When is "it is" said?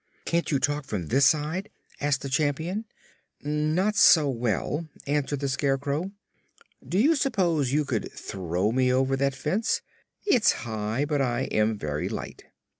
10.25-10.51